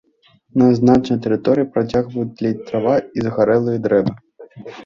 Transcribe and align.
На 0.61 0.69
значнай 0.79 1.19
тэрыторыі 1.25 1.69
пацягваюць 1.77 2.31
тлець 2.39 2.57
трава 2.71 2.97
і 3.17 3.27
згарэлыя 3.27 3.83
дрэвы. 3.85 4.11